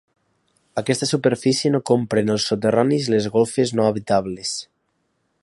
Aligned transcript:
Aquesta 0.81 1.07
superfície 1.09 1.71
no 1.75 1.81
comprèn 1.91 2.33
els 2.37 2.47
soterranis 2.53 3.11
i 3.11 3.15
les 3.17 3.29
golfes 3.37 3.75
no 3.81 3.87
habitables. 3.91 4.57